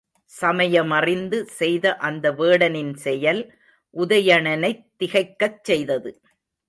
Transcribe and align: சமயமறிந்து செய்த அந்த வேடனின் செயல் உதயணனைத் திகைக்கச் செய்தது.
சமயமறிந்து 0.31 1.45
செய்த 1.49 1.95
அந்த 1.99 2.31
வேடனின் 2.31 2.93
செயல் 2.95 3.41
உதயணனைத் 3.95 4.85
திகைக்கச் 4.97 5.63
செய்தது. 5.63 6.11